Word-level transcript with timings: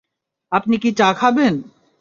আপনি 0.51 0.75
কি 0.77 0.89
চা 0.91 1.09
খাবেন? 1.13 1.53